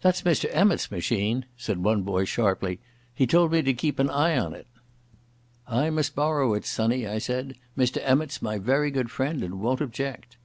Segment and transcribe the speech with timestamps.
[0.00, 2.78] "That's Mr Emmott's machine," said one boy sharply.
[3.12, 4.68] "He told me to keep an eye on it."
[5.66, 7.56] "I must borrow it, sonny," I said.
[7.76, 10.36] "Mr Emmott's my very good friend and won't object."